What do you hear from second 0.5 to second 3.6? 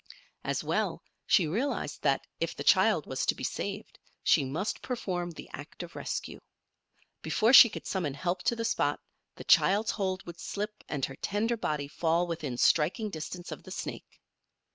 well, she realized that, if the child was to be